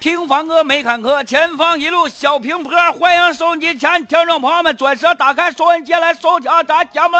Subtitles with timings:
[0.00, 7.16] 听凡哥没坎坷，前方一路小平坡，欢迎收音机前听众朋友们准时打开收音机来收听咱节目。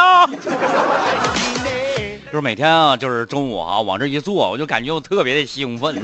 [2.26, 5.94] 就是每天啊，就是中午啊，往这一坐，我就感觉我特别的兴奋，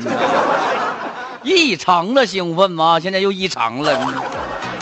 [1.42, 3.98] 异常的兴奋吗，现在又异常了。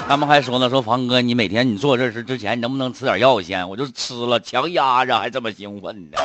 [0.09, 3.69] 他们还说呢，说房哥，你每天你坐这事之前，你能不能吃点药先？
[3.69, 6.19] 我就吃了，强压着，还这么兴奋呢。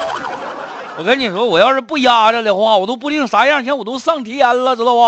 [0.98, 5.02] 我跟你说，我要是不压着的话，我都不定啥样，现在我都上天了，知道不？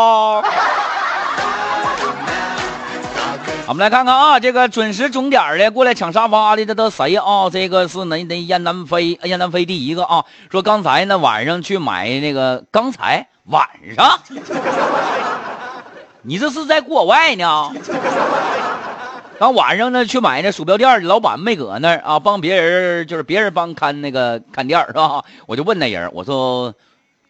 [3.67, 7.50] 我们来看看啊，这个准时准点的过来抢沙发的，这都谁啊？
[7.50, 10.26] 这个是那那燕南飞，燕南飞第一个啊。
[10.52, 14.20] 说刚才呢晚上去买那个，刚才晚上。
[16.22, 17.72] 你这是在国外呢？
[19.38, 25.23] 当晚上呢去买那鼠标垫，老板没搁那儿啊，帮别人就是别人帮看那个看店是吧？
[25.45, 26.73] 我就问那人，我说：“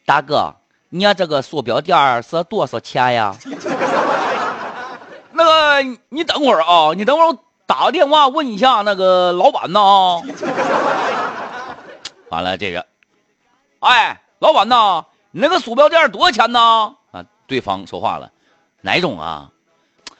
[0.06, 0.53] 大哥，
[0.90, 3.36] 你这个鼠标垫是多少钱呀？”
[5.34, 10.22] 那个你等会儿啊，你等会儿我打个电话问一下那个老板呢啊。
[12.30, 12.86] 完了这个，
[13.80, 16.59] 哎，老板呐，你那个鼠标垫多少钱呢？
[17.11, 18.31] 啊，对方说话了。
[18.80, 19.50] 哪种啊？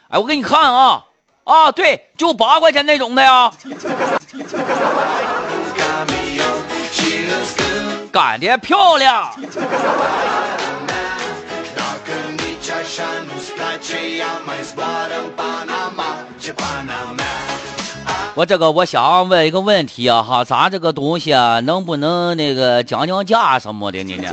[0.09, 1.05] 哎，我给你看啊
[1.45, 3.49] 啊，对，就八块钱那种的呀。
[8.11, 9.33] 干的漂亮。
[18.33, 24.30] 我这个我想问一个问题啊哈，咱这个东西啊，能不能那个降降价什么的呢呢？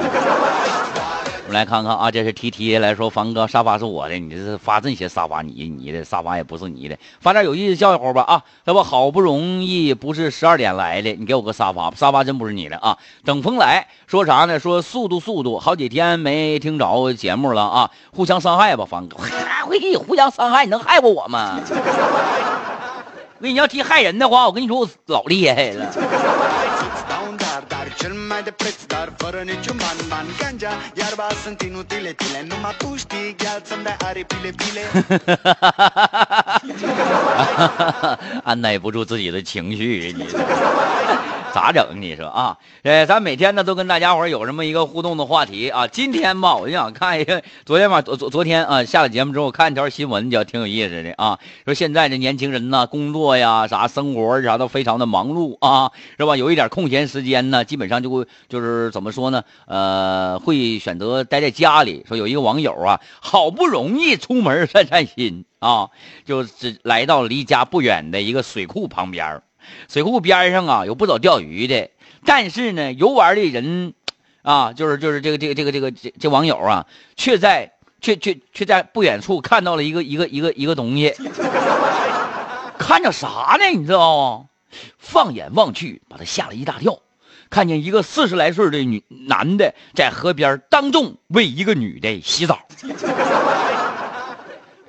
[1.52, 8.42] 来看看啊，这是 T T 来说，房哥沙发是我的，你这是发这些沙发你你的沙发也不是你的，发点有意思笑话吧啊！
[8.66, 12.96] 这不好不容易不是十二点来的，你给我个沙发，沙发真不是你的啊！
[13.24, 14.58] 等风来说啥呢？
[14.58, 17.90] 说速度速度，好几天没听着节目了啊！
[18.14, 21.60] 互相伤害吧，房哥，还 会互相伤害，你能害过我吗？
[23.38, 26.61] 我跟你要提害人的话，我跟你说我老厉害了。
[38.44, 40.26] 按耐 不住自己的情绪，你。
[41.52, 42.00] 咋整？
[42.00, 42.56] 你说啊？
[42.82, 45.86] 呃，咱每天呢都跟大家伙有这么一个互动的话题啊。
[45.86, 51.38] 今天吧，我就想看一个，昨天吧，昨昨昨天啊，下了节目之后看一条新闻，就挺有意思的啊。
[51.66, 56.36] 说现在这年轻人呢，工作呀、啥生活啥都非常的忙碌啊，是吧？
[56.36, 59.44] 有一点空闲时间呢，基本上就会就是怎么说呢？
[59.66, 62.04] 呃，会选择待在家里。
[62.08, 65.90] 说有一个网友啊，好不容易出门散散心啊，
[66.24, 69.42] 就是来到离家不远的一个水库旁边。
[69.88, 71.90] 水库边上啊，有不少钓鱼的，
[72.24, 73.94] 但是呢，游玩的人，
[74.42, 76.86] 啊，就是就是这个这个这个这个这这网友啊，
[77.16, 81.14] 却在却却却在不远处看到了一个一个一个一个东西，
[82.78, 83.66] 看着啥呢？
[83.74, 84.46] 你知道吗？
[84.98, 86.98] 放眼望去，把他吓了一大跳，
[87.50, 92.58] 看见一个四十来岁的女男的在河边当众为一个女的洗澡。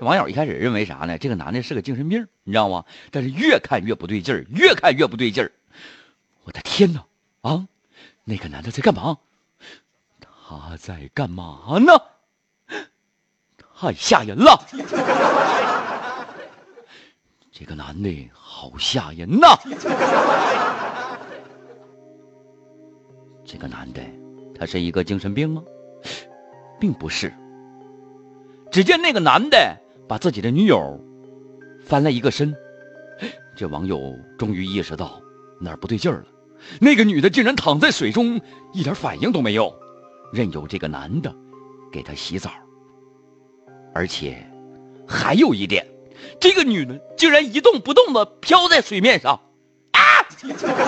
[0.04, 1.18] 网友一开始认为啥呢？
[1.18, 2.86] 这个男的是个精神病，你知道吗？
[3.12, 5.52] 但是越看越不对劲儿，越看越不对劲儿。
[6.44, 7.06] 我的天哪！
[7.42, 7.68] 啊，
[8.24, 9.18] 那个男的在干嘛？
[10.20, 11.94] 他在干嘛呢？
[13.76, 14.66] 太吓人了！
[17.52, 19.58] 这个男的好吓人呐！
[23.46, 24.02] 这个男的，
[24.58, 25.64] 他是一个精神病吗？
[26.80, 27.34] 并不是。
[28.72, 29.78] 只见那个男的。
[30.08, 31.00] 把自己的女友
[31.84, 32.54] 翻了一个身，
[33.56, 35.22] 这网友终于意识到
[35.60, 36.26] 哪儿不对劲儿了。
[36.80, 38.40] 那个女的竟然躺在水中，
[38.74, 39.74] 一点反应都没有，
[40.32, 41.34] 任由这个男的
[41.92, 42.52] 给她洗澡。
[43.94, 44.50] 而且
[45.08, 45.86] 还有一点，
[46.40, 49.42] 这个女的竟然一动不动的漂在水面上，
[49.92, 50.00] 啊，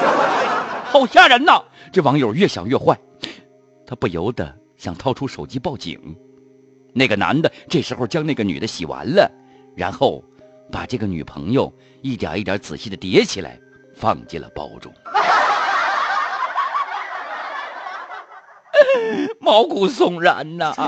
[0.86, 1.64] 好吓人呐！
[1.92, 3.00] 这网友越想越坏，
[3.86, 6.18] 他不由得想掏出手机报警。
[6.98, 9.30] 那个男的这时候将那个女的洗完了，
[9.76, 10.24] 然后
[10.72, 11.70] 把这个女朋友
[12.02, 13.60] 一点一点仔细的叠起来，
[13.98, 14.94] 放进了包中。
[19.42, 20.74] 毛骨悚然呐！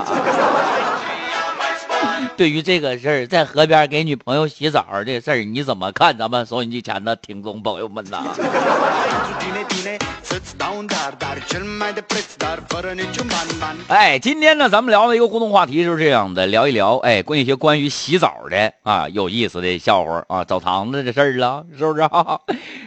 [2.36, 6.16] 对于这个事儿，在河边给女朋友洗澡这事儿，你怎么看？
[6.16, 8.24] 咱们收音机前的听众朋友们呐？
[13.88, 22.40] 哎，今天呢，咱们聊的一个互动话题就是这样的，聊一聊哎，关于一些关于洗澡的啊有意思的笑话啊，澡堂子的事儿了，是不是啊？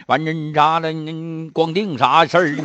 [0.06, 0.92] 反正啥的，
[1.52, 2.56] 光腚啥事儿，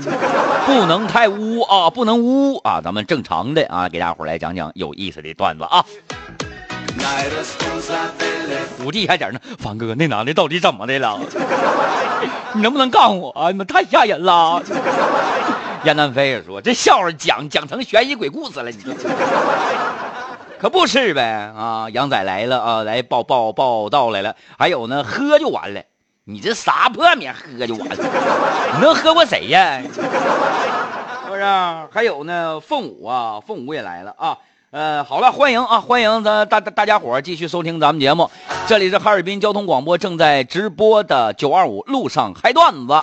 [0.65, 5.83] 不能太污啊，不能污啊，咱们正常的啊，给大伙来讲讲有意思的段子啊。
[8.83, 11.19] 估计还在呢，凡哥，那男的到底怎么的了？
[12.53, 13.51] 你能不能告诉我？
[13.51, 14.61] 你们太吓人了！
[15.83, 18.94] 燕南飞也说，这笑话讲讲成悬疑鬼故事了，你说
[20.59, 21.51] 可不是呗？
[21.55, 24.35] 啊，杨仔来了啊，来报报报道来了。
[24.57, 25.83] 还有呢，喝就完了，
[26.23, 27.95] 你这啥破名喝就完了？
[28.75, 29.81] 你能喝过谁呀？
[29.81, 30.01] 是
[31.29, 31.44] 不是？
[31.91, 34.38] 还有呢，凤舞啊，凤舞也来了啊。
[34.69, 38.30] 呃，好了，欢迎啊，欢迎咱大大大家伙继续收听咱们节目，
[38.68, 42.94] 这里是哈尔滨交通广播正在直播的九二五路上嗨段子。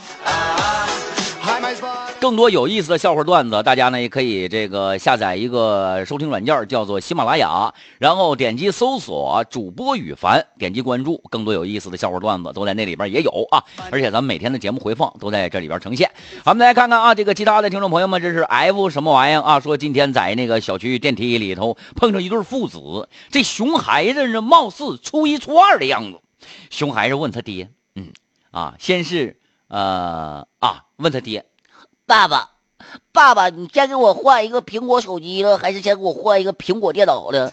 [2.24, 13.62] 更多有意思的笑话段子，大家呢也可以这个下载一个收听软件，叫做喜马拉雅，然后点击搜索主播羽凡，点击关注，更多有意思的笑话段子都在那里边也有啊！
[13.90, 16.10] 而且咱们每天的节目回放都在这里边呈现。
[16.42, 19.60] 好，我们来看看啊，这个其他的听众朋友们，这是 F 什么玩意儿啊？
[19.60, 26.20] 说今天在那个小区电梯里头碰上一对父子，这熊孩子呢貌似初一初二的样子。
[26.70, 28.12] 熊孩子问他爹，嗯
[28.50, 29.36] 啊，先是
[29.68, 31.44] 呃啊问他爹。
[32.06, 32.50] 爸爸，
[33.12, 37.50] 爸爸，你先给我换一个苹果手机了，还是先给我换一个苹果电脑了？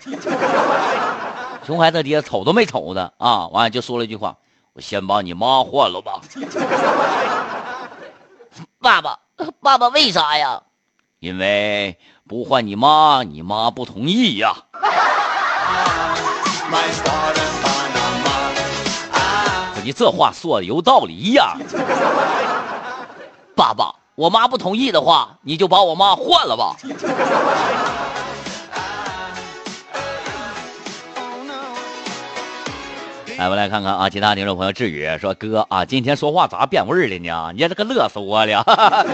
[1.66, 4.36] 熊孩子爹瞅都没瞅他啊，完了就说了一句话
[4.74, 6.20] ：“我先把你妈换了吧。
[8.82, 9.20] ”爸爸，
[9.62, 10.64] 爸爸，为啥呀？
[11.20, 14.54] 因为不换你妈，你妈不同意呀。
[19.84, 21.56] 你这话说的有道理呀，
[23.56, 23.96] 爸爸。
[24.22, 26.76] 我妈不同意的话，你就把我妈换了吧。
[33.36, 37.52] 来，我来看看啊，其他听众朋友，志宇说：“哥啊，今天说话咋变味儿了呢？
[37.56, 38.64] 你这个乐死我了！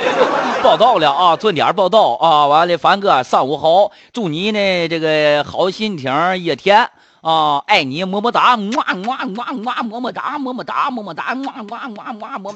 [0.62, 2.48] 报道了啊，准点报道啊！
[2.48, 6.90] 完了，凡哥上午好，祝你呢这个好心情一天
[7.22, 12.54] 啊，爱你么么哒，么么么么么么哒，么么哒么么哒，么么么么么么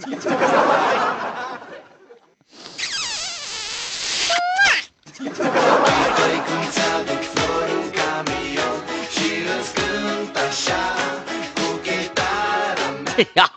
[13.22, 13.50] 哎呀，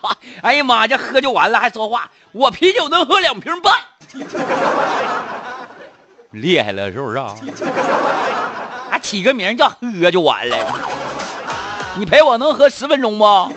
[0.43, 0.87] 哎呀妈！
[0.87, 3.73] 这喝就完了还说话，我啤酒能喝两瓶半，
[6.33, 7.35] 厉害了是不是啊？
[8.91, 10.57] 还起个名叫喝就完了，
[11.97, 13.25] 你陪我能喝十分钟不？
[13.25, 13.51] 啊，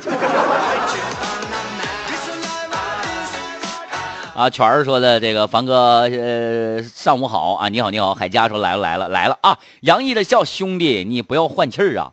[4.49, 12.11] 全儿说的这个凡哥，呃，上午好啊，你好你好，海佳说来了来了来了啊，洋溢的笑，兄弟你不要换气儿啊，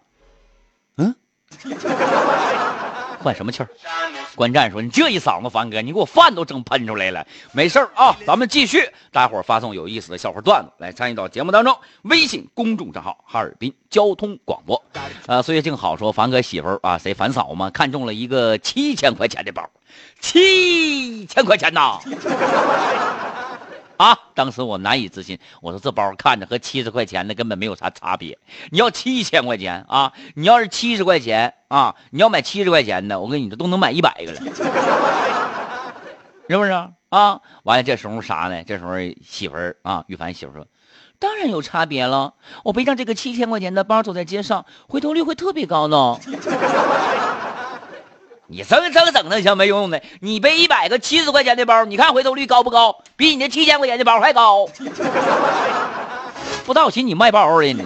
[0.97, 1.15] 嗯，
[3.25, 3.69] 换什么气儿？
[4.37, 14.85] 观战说你这一嗓子，凡哥你给我饭都整喷出来了，没事啊，咱们继续，大伙发送有意思的笑话段子来参与到节目当中，微信公众账号哈尔滨交通广播，
[15.27, 19.67] 呃，岁月静好说凡哥媳妇儿啊，谁凡嫂嘛，看中了一个七千块钱的包。
[20.21, 21.99] 七千块钱呐！
[23.97, 24.19] 啊！
[24.35, 28.39] 当时我难以置信，我说这包看着和七十块钱的根本没有啥差别。
[28.71, 30.13] 你要七千块钱啊？
[30.35, 31.95] 你要是七十块钱啊？
[32.11, 34.41] 你要买七十块钱的，我跟你说都能买一百个了，
[36.49, 37.41] 是不是啊？
[37.63, 38.65] 完了，这时候啥呢？
[38.65, 40.67] 这时候媳妇儿啊，玉凡媳妇说
[41.21, 42.35] ：“当然有差别了，
[42.65, 46.19] 我背上这个七千块钱的包走在街上，回头率会特别高呢。”
[48.47, 53.03] 你整整整那些没用的，你背一百个七十块钱的包，你看回头率高不高？
[53.17, 54.69] 比你那七千块钱的包还高。
[56.67, 57.85] 不道寻你卖包的呢。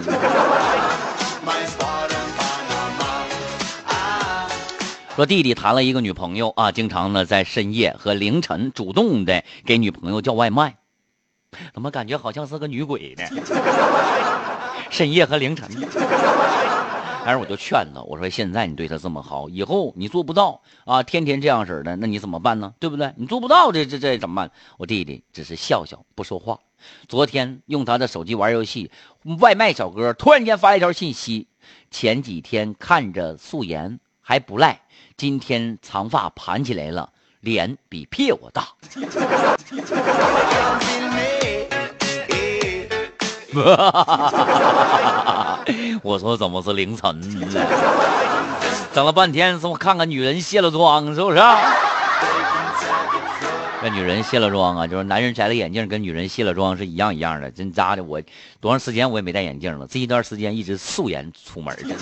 [5.15, 10.75] 说弟弟谈了一个女朋友啊，经常呢在深夜和凌晨主动的给女朋友叫外卖，
[11.73, 13.23] 怎么感觉好像是个女鬼呢？
[14.89, 15.67] 深夜和凌晨。
[17.29, 22.73] 反正我就劝他，我说现在你对他这么好，以后你做不到啊，天天这样式的，那你怎么办呢？
[22.79, 23.13] 对不对？
[23.17, 24.49] 你做不到，这这这怎么办？
[24.77, 26.57] 我弟弟只是笑笑不说话。
[27.07, 28.89] 昨天用他的手机玩游戏，
[29.39, 31.45] 外卖小哥突然间发一条信息：
[31.91, 34.81] 前几天看着素颜还不赖，
[35.15, 38.69] 今天长发盘起来了，脸比屁股大。
[46.03, 47.47] 我说怎么是凌晨呢？
[48.93, 51.39] 整了半天，说看看女人卸了妆是不是？
[53.81, 58.21] 那女人卸了妆啊，就是男人摘了眼镜跟女人卸了妆是一样一样的，真扎的我
[58.59, 61.95] 多长时间我也没戴眼镜了，这一段时间一直素颜出门的。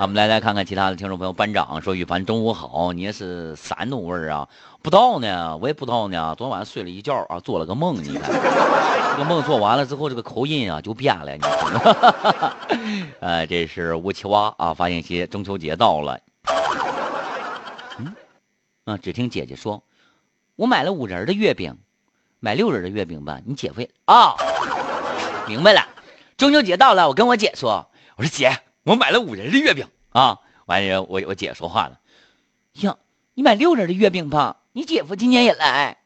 [0.00, 1.32] 啊，我们来来看看其他的听众朋友。
[1.34, 4.48] 班长说：“羽凡，中午好，你也是山东味儿啊？
[4.80, 6.34] 不知道呢，我也不知道呢。
[6.38, 8.32] 昨晚上睡了一觉啊，做了个梦，你看，
[9.12, 11.32] 这个梦做完了之后，这个口音啊就变了。
[11.32, 12.56] 你看，
[13.20, 16.18] 呃， 这是吴奇蛙啊，发信息，中秋节到了。
[17.98, 18.14] 嗯，
[18.86, 19.82] 啊，只听姐姐说，
[20.56, 21.76] 我买了五仁的月饼，
[22.38, 24.34] 买六仁的月饼吧，你姐夫啊，
[25.46, 25.86] 明白了，
[26.38, 28.50] 中秋节到了，我跟我姐说，我说姐。”
[28.84, 30.38] 我买了五仁的月饼啊！
[30.64, 31.98] 完人，我我姐说话了，
[32.80, 32.96] 呀，
[33.34, 34.56] 你买六仁的月饼吧？
[34.72, 35.98] 你姐夫今年也来。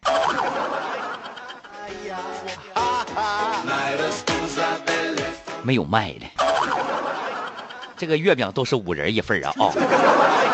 [5.62, 6.26] 没有卖的，
[7.96, 9.52] 这个月饼都是五仁一份啊！
[9.56, 10.53] 哦。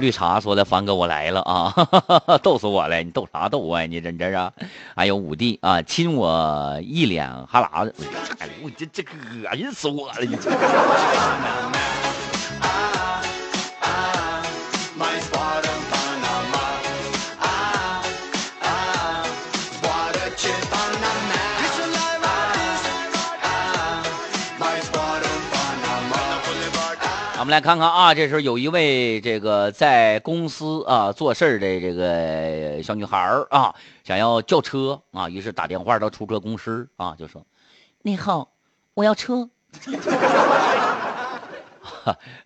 [0.00, 1.72] 绿茶说的：“凡哥，我来了啊，
[2.42, 3.02] 逗死我了！
[3.02, 3.82] 你逗啥逗啊？
[3.86, 4.52] 你真真啊！
[4.96, 7.94] 还有五弟啊，亲我一脸哈喇子，
[8.38, 10.14] 哎呦，这这恶心死我了！
[10.22, 10.36] 你。”
[27.50, 33.18] 来看看啊，这时候有一位这个在公司啊做事的这个小女孩
[33.50, 37.44] 啊，想要叫车啊，于是打电话到出租车公司啊，就说
[38.02, 38.52] ：“你好，
[38.94, 39.50] 我要车。”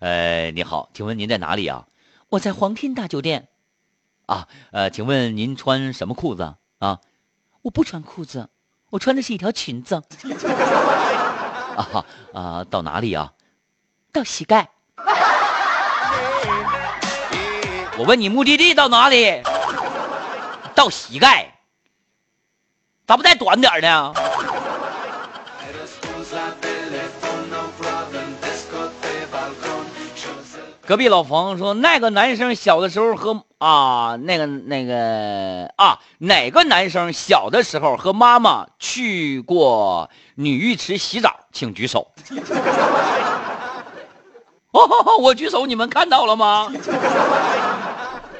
[0.00, 1.86] 呃，你好，请问您在哪里啊？
[2.30, 3.48] 我在皇天大酒店。
[4.24, 7.00] 啊，呃，请问您穿什么裤子啊？
[7.60, 8.48] 我不穿裤子，
[8.88, 9.96] 我穿的是一条裙子。
[11.76, 13.34] 啊啊，到哪里啊？
[14.10, 14.70] 到膝盖。
[17.96, 19.42] 我问你目的地到哪里？
[20.74, 21.54] 到膝盖，
[23.06, 24.12] 咋不带短点呢？
[30.86, 41.32] 隔壁老冯说，那个男生小的时候和啊，那个那个啊，哪个男生小的时候和妈妈去过女浴池洗澡？
[41.52, 42.10] 请举手。
[44.72, 46.70] 哦，我举手，你们看到了吗？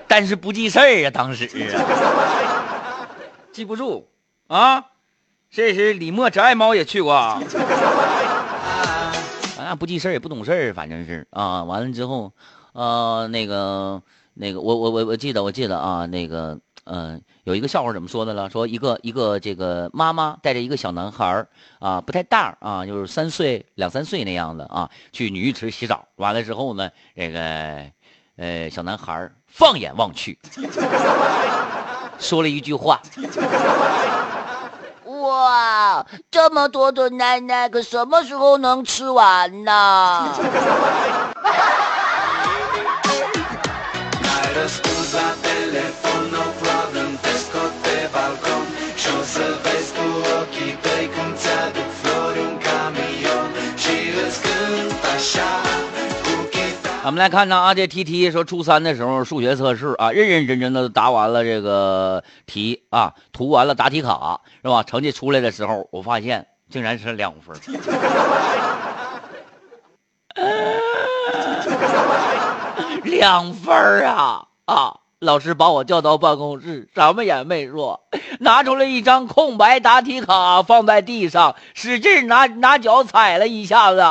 [0.06, 3.08] 但是不记事儿啊，当时啊，
[3.52, 4.08] 记不住
[4.46, 4.86] 啊。
[5.50, 7.40] 这是李默真爱猫也去过，啊，
[9.56, 11.62] 啊不记事儿也不懂事儿，反正是啊。
[11.62, 12.32] 完了之后，
[12.72, 14.02] 呃，那个
[14.34, 18.50] 那个，我我我我记得我记得啊，那个嗯，有一个笑话怎么说的了？
[18.50, 26.08] 说一个一个这个妈妈带着一个小男孩儿啊，不太大啊，就是三岁两三岁那样的啊，去女浴池洗澡。
[26.16, 27.92] 完了之后呢，这个
[28.36, 29.30] 呃小男孩。
[29.56, 30.36] 放眼望去，
[32.18, 33.00] 说了一句话
[35.06, 40.28] ：“哇，这么多的奶奶，可什么时候能吃完呢？”
[57.14, 64.82] 我们来看呢啊，这 T T 说初三的时候数学测试啊，认认真真的答完了这个题啊，涂完了答题卡是吧？
[64.82, 67.54] 成绩出来的时候，我发现竟然是两分，
[73.04, 74.96] 两分啊啊！
[75.20, 78.08] 老师把我叫到办公室，什么也没说，
[78.40, 84.04] 拿出了一张空白答题卡放在地上，使劲拿拿脚踩了一下子，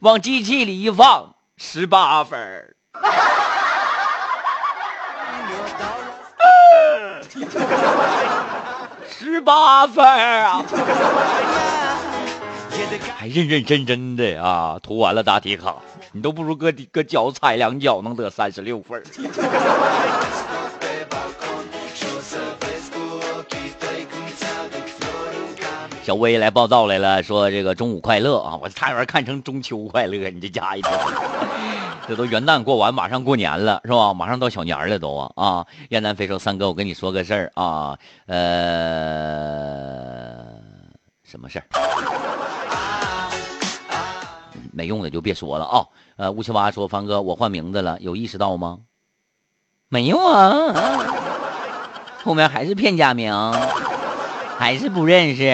[0.00, 1.36] 往机器里一放。
[1.62, 2.74] 十八分儿，
[9.06, 10.64] 十八分儿啊！
[13.14, 15.76] 还认认真真的啊，涂完了答题卡，
[16.12, 19.02] 你都不如搁搁脚踩两脚能得三十六分
[26.02, 28.58] 小薇来报道来了，说这个中午快乐啊！
[28.62, 30.92] 我差点看成中秋快乐，你这家一天，
[32.08, 34.14] 这都元旦过完，马上过年了是吧？
[34.14, 35.30] 马上到小年了都啊！
[35.36, 35.66] 啊！
[35.90, 38.36] 燕南飞说：“三哥，我跟你说个事儿啊，呃，
[41.22, 41.64] 什么事儿？
[44.72, 45.84] 没用的就别说了啊！
[46.16, 48.78] 呃，乌七八说：方哥，我换名字了，有意识到吗？
[49.88, 50.72] 没有啊，
[52.24, 53.32] 后面还是片假名，
[54.60, 55.50] 还是不认识。”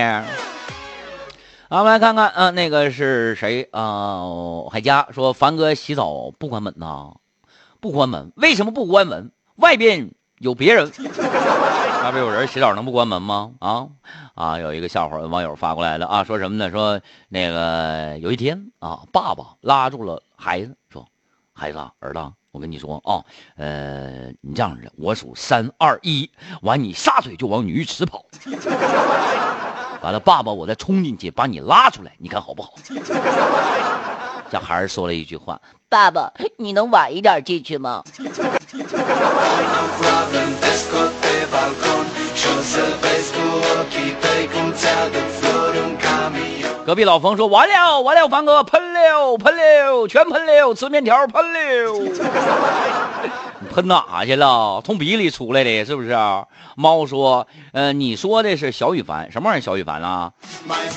[1.70, 4.24] 好，我们来看看，嗯、那个是谁啊、
[4.68, 7.12] 海佳说，凡哥洗澡不关门呐，
[7.80, 9.30] 不关门，为什么不关门？
[9.54, 10.90] 外边有别人，
[12.02, 13.52] 外边有人洗澡能不关门吗？
[13.60, 13.86] 啊
[14.34, 16.72] 啊，有一个笑话，网友发过来的啊，说什么呢？
[16.72, 21.06] 说那个有一天啊，爸爸拉住了孩子，说
[21.54, 23.20] ：“孩子啊，儿子啊，我跟你说啊，
[23.56, 26.30] 呃，你这样子，我数三二一，
[26.62, 28.24] 完你撒腿就往女浴池跑。”
[30.00, 32.72] 完了，爸爸，我再冲进去把你拉出来，你看好不好？
[34.50, 35.60] 小孩说了一句话
[35.90, 38.02] 爸爸，你能晚一点进去吗？
[46.96, 51.58] 壁老冯说：“完了，完了，凡哥喷了，喷了，全喷了，吃面条喷了，
[53.70, 54.80] 喷哪去了？
[54.82, 56.16] 从鼻里出来的，是不是？”
[56.74, 59.62] 猫说：“呃，你说的是小羽凡，什么玩意儿？
[59.62, 60.32] 小羽凡啊？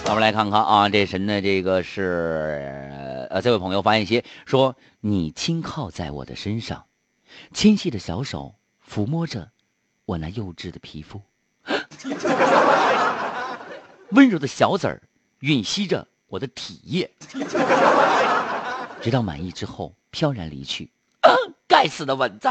[0.07, 1.41] 我们来看看啊，这谁的？
[1.41, 6.85] 这个是呃，这位朋友发信息说：你轻靠在我的身上，
[7.53, 8.55] 纤细的小手
[8.89, 9.49] 抚摸着
[10.05, 11.21] 我那幼稚的皮肤，
[14.11, 15.01] 温柔的小嘴儿
[15.41, 17.09] 吮吸着我的体液。
[19.01, 20.91] 直到满意之后飘然离去。
[21.21, 21.33] 嗯
[21.67, 22.49] 该死的蚊子。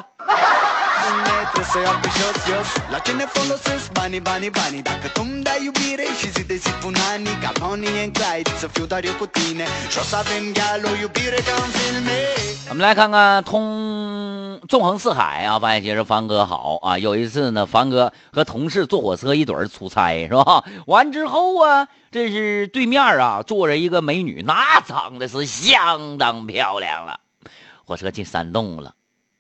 [12.71, 16.99] 我们来看看通纵横四海啊发现其实凡哥好啊。
[16.99, 20.63] 有一次呢凡哥和同事坐火车一堆儿出差是吧？
[20.87, 27.21] 完之后啊这是对面啊坐着一个美女，那长得是相当漂亮了。
[27.85, 28.95] 火车进山洞了，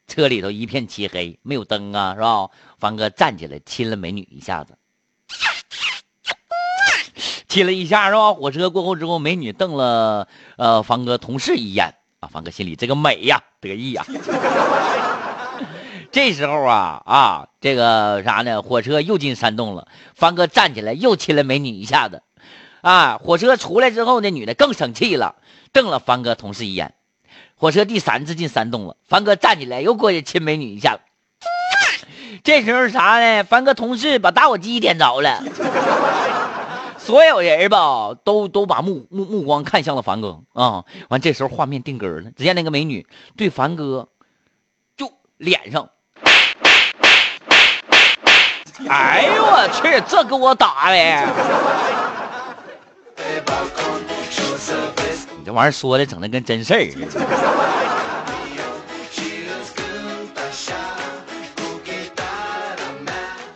[0.07, 2.51] 车里头一片漆黑，没有灯啊，是吧？
[2.79, 4.77] 凡哥站起来亲了美女一下子，
[7.49, 8.35] 亲了一下是吧？
[8.35, 14.05] 火车过后之后，美女瞪了呃凡哥同事一眼啊，凡哥心里这个美呀得意呀。
[16.11, 18.63] 这时候啊啊，这个啥呢？
[18.63, 22.23] 火车又进山洞了，凡哥站起来又亲了美女一下子，
[22.88, 25.35] 啊，火车出来之后，那女的更生气了，
[25.75, 26.95] 瞪了凡哥同事一眼。
[27.54, 30.99] 火车第三次进山洞了，凡哥站起来又过去亲美女一下。
[32.43, 33.45] 这时候啥呢？
[33.45, 35.45] 凡哥同事把打火机点着了，
[36.97, 40.86] 所有人吧都都把目目目光看向了凡哥啊。
[41.10, 44.08] 完，这时候画面定格了，只见那个美女对凡哥
[44.97, 45.91] 就脸上，
[48.89, 52.07] 哎呦我去，这给我打的！
[55.37, 57.88] 你这玩意儿说的整的跟真事儿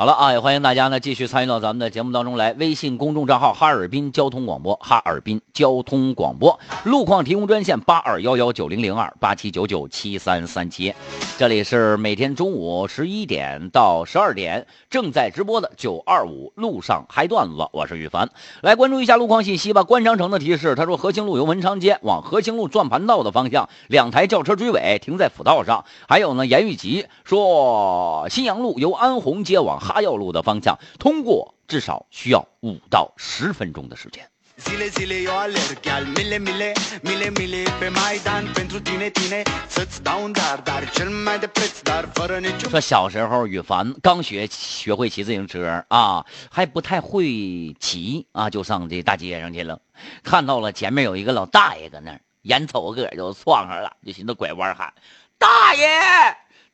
[0.02, 2.52] 好了啊，也欢迎大家呢继续参与到咱们的节目当中来。
[2.54, 10.92] 微信公众账号哈尔滨交通广播，哈尔滨交通广播路况提供专线八二幺幺九零零二八七九九七三三七。
[11.38, 18.28] 这里是每天中午十一点到十二点正在直播的九二五路上嗨段子，我是羽凡。
[18.60, 19.84] 来关注一下路况信息吧。
[19.84, 25.84] 关长城的提示，他说和兴路由文昌街往和兴路转盘道的方向，两台轿车追尾停在辅道上。
[26.08, 34.26] 还有呢，严玉吉说新阳路由安红街往八要路的方向通过至少需要五到十分钟的时间。
[42.70, 49.82] 说小时候羽凡刚学学会骑自行车啊还不太会骑啊就上这大街上去了。
[50.22, 54.94] 看到了前面有一个老大爷搁那儿眼瞅个就撞上了就寻思拐弯喊
[55.36, 55.86] 大爷！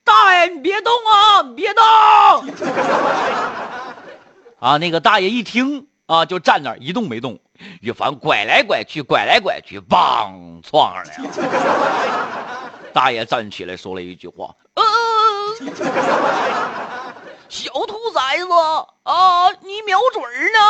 [0.09, 1.85] 大爷，你别动啊，你别动！”
[4.59, 7.39] 啊，那个大爷一听啊，就站那儿一动没动。
[7.81, 11.25] 羽凡拐来拐去，拐来拐去，梆撞上来了。
[12.95, 14.83] 大爷站起来说了一句话：“呃。”
[17.49, 18.47] 小兔崽子
[19.05, 20.61] 啊，你瞄准儿呢？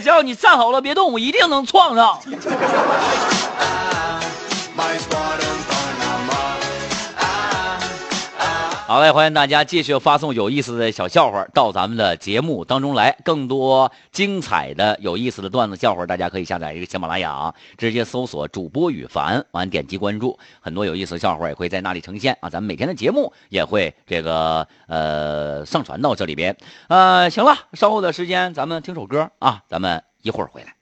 [0.01, 2.19] 只要你站好了，别动，我一定能撞上。
[8.89, 13.17] 好嘞，欢迎大家继续发送有意思的小笑话到咱们的节目当中来。
[13.25, 22.49] 更多精彩的、有意思的段子笑话，大家可以下载一个喜马拉雅，直接搜索主播羽凡，完点击关注，很多有意思的笑话也会在那里呈现啊。
[22.49, 26.57] 咱们每天的节目也会这个呃上传到这里边。
[26.87, 30.76] 呃，行了，稍后的时间咱们听首歌啊，咱们一会儿回来。